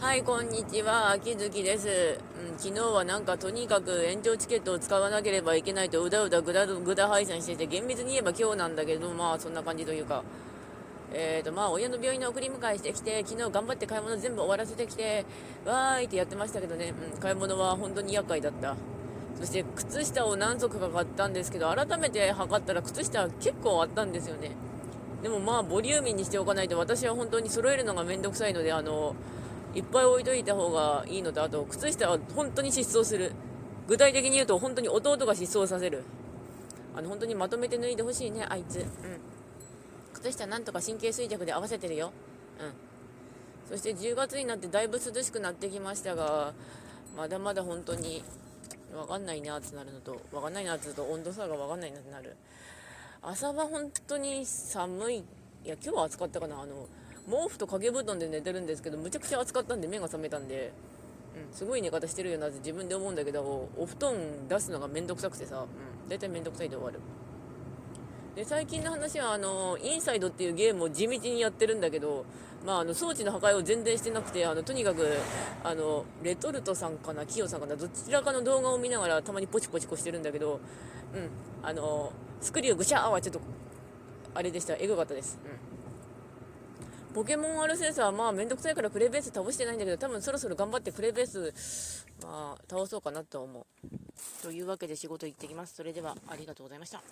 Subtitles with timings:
[0.00, 2.18] はい、こんにちは、秋月です、
[2.50, 2.58] うん。
[2.58, 10.24] 昨日はなんかとにかく延長チケットを使わなければいけないとうだうだぐだぐだ配信してて、厳密に言えば今日なんだけど、まあそんな感じというか、
[11.12, 15.26] えーとまあ、親の病院の送り迎えしてきて、昨日頑張って買い物全部終わらせてきて、
[15.66, 18.76] わーいってやってましたけどね、うん、買い物は本当に厄介だった。
[19.38, 24.52] そして靴下を何足か買ったんですけど、改めて測ったら靴下結構あったんですよね。
[25.22, 29.14] でもまあ、ボリューミーにしておかないと私は本当に揃えるのがめんどくさいので、あの、
[29.74, 33.32] いっぱい置いといた方がいいのと、あと、靴下は本当に失踪する。
[33.86, 36.04] 具体的に言うと、本当に弟が失踪させる。
[36.96, 38.78] あの、本当にまとめて脱いでほしいね、あいつ。
[38.78, 38.86] うん。
[40.14, 42.12] 靴下なんとか神経衰弱で合わせてるよ。
[42.60, 42.72] うん。
[43.68, 46.52] そして10月になってだいぶ涼しくなってきましたが、
[47.16, 48.24] まだまだ本当に、
[48.94, 52.36] わかんないなってなるのと、わかんないなって言うと温度差がわかんないなってなる。
[53.22, 55.16] 朝は本当に寒い。
[55.18, 55.22] い
[55.64, 56.60] や、今日は暑かったかな。
[56.60, 56.88] あの、
[57.28, 60.72] 毛布と掛け布団で寝てるんですけど、むちゃくちゃ暑かったんで目が覚めたんで、
[61.48, 64.14] うん、すごい寝方してるよなって自分で思うんだけど、お布団
[64.48, 67.00] 出すのがめんどくさくてさ、うん、大体めんどくさいで終わる。
[68.36, 72.24] で、最近の話は、あの、インサイドっていうゲームを地道にやってるんだけど、
[72.64, 75.08] まあ、あの装置の破壊を全然してなくてあのとにかく
[75.64, 80.60] あのレトルトさんかな、キヨさんかな、どちらかの動画を見ながらたまにポチポチこしてるんだけど、
[81.14, 81.30] うん、
[81.66, 83.40] あのスクリューぐしゃーはちょっと
[84.34, 85.38] あれでした、エグかったです。
[85.44, 85.69] うん
[87.14, 93.66] ポケモンアルセンスはまあめんどくさいからプレイベース倒してないんだけど、多分そろそろ頑張ってプレイベース、まあ倒そうかなと思う。
[94.42, 95.74] というわけで仕事行ってきます。
[95.74, 97.02] それではありがとうございました。